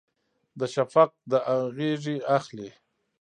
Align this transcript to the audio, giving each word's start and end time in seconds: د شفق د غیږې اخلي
د 0.59 0.61
شفق 0.73 1.09
د 1.31 1.33
غیږې 1.75 2.17
اخلي 2.37 2.69